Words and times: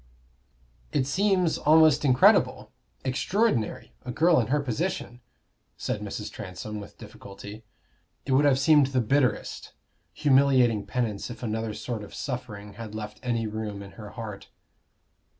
"It 0.91 1.05
seems 1.05 1.59
almost 1.59 2.03
incredible 2.03 2.71
extraordinary 3.05 3.93
a 4.03 4.11
girl 4.11 4.39
in 4.39 4.47
her 4.47 4.59
position," 4.59 5.21
said 5.77 6.01
Mrs. 6.01 6.31
Transome, 6.31 6.79
with 6.79 6.97
difficulty. 6.97 7.63
It 8.25 8.31
would 8.31 8.45
have 8.45 8.57
seemed 8.57 8.87
the 8.87 8.99
bitterest, 9.01 9.73
humiliating 10.11 10.87
penance 10.87 11.29
if 11.29 11.43
another 11.43 11.75
sort 11.75 12.03
of 12.03 12.15
suffering 12.15 12.73
had 12.73 12.95
left 12.95 13.19
any 13.21 13.45
room 13.45 13.83
in 13.83 13.91
her 13.91 14.09
heart. 14.17 14.49